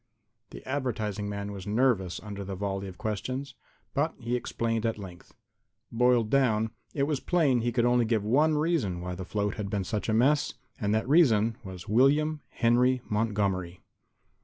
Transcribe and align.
The 0.49 0.67
advertising 0.67 1.29
man 1.29 1.51
was 1.51 1.67
nervous 1.67 2.19
under 2.23 2.43
the 2.43 2.55
volley 2.55 2.87
of 2.87 2.97
questions, 2.97 3.53
but 3.93 4.15
he 4.17 4.35
explained 4.35 4.83
at 4.83 4.97
length. 4.97 5.35
Boiled 5.91 6.31
down, 6.31 6.71
it 6.95 7.03
was 7.03 7.19
plain 7.19 7.61
he 7.61 7.71
could 7.71 7.83
give 8.07 8.23
only 8.25 8.27
one 8.27 8.57
reason 8.57 8.99
why 9.01 9.13
the 9.13 9.25
float 9.25 9.57
had 9.57 9.69
been 9.69 9.83
such 9.83 10.09
a 10.09 10.13
mess. 10.15 10.55
And 10.79 10.91
that 10.95 11.07
reason 11.07 11.55
was 11.63 11.87
William 11.87 12.41
Henry 12.49 13.01
Montgomery. 13.11 13.81